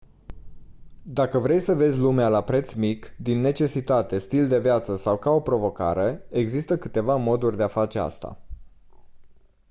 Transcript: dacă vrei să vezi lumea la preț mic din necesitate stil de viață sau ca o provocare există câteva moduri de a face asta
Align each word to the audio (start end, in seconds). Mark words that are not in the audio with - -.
dacă 1.03 1.37
vrei 1.39 1.59
să 1.59 1.73
vezi 1.73 1.97
lumea 1.97 2.27
la 2.29 2.43
preț 2.43 2.73
mic 2.73 3.13
din 3.17 3.39
necesitate 3.39 4.17
stil 4.17 4.47
de 4.47 4.59
viață 4.59 4.95
sau 4.95 5.17
ca 5.17 5.29
o 5.29 5.39
provocare 5.41 6.25
există 6.29 6.77
câteva 6.77 7.15
moduri 7.15 7.57
de 7.57 7.63
a 7.63 7.67
face 7.67 7.99
asta 7.99 8.41